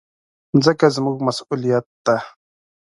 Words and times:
مځکه 0.55 0.87
زموږ 0.95 1.15
مسؤلیت 1.27 1.85
ده. 2.05 2.17